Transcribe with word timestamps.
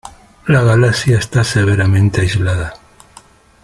La 0.47 0.63
galaxia 0.63 1.19
está 1.19 1.43
severamente 1.43 2.21
aislada. 2.21 2.73